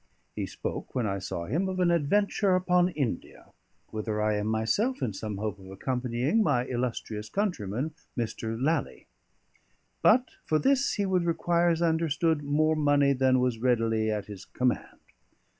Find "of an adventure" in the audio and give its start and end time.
1.69-2.55